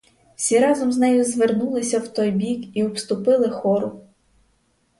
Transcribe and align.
Всі 0.35 0.59
разом 0.59 0.91
з 0.91 0.97
нею 0.97 1.23
звернулися 1.25 1.99
в 1.99 2.07
той 2.07 2.31
бік 2.31 2.77
і 2.77 2.83
обступили 2.83 3.49
хору. 3.49 4.01